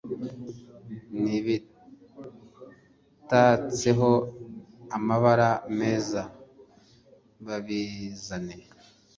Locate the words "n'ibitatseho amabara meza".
1.21-6.21